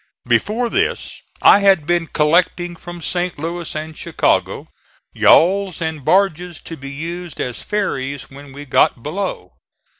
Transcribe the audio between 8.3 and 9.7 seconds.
when we got below.